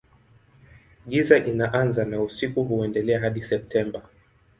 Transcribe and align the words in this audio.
Giza 1.07 1.37
inaanza 1.37 2.05
na 2.05 2.21
usiku 2.21 2.63
huendelea 2.63 3.19
hadi 3.19 3.43
Septemba. 3.43 4.09